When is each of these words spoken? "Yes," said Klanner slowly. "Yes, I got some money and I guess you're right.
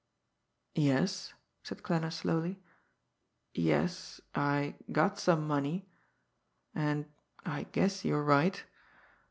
"Yes," 0.73 1.31
said 1.61 1.83
Klanner 1.83 2.09
slowly. 2.11 2.59
"Yes, 3.53 4.19
I 4.33 4.73
got 4.91 5.19
some 5.19 5.45
money 5.45 5.85
and 6.73 7.05
I 7.45 7.67
guess 7.71 8.03
you're 8.03 8.23
right. 8.23 8.63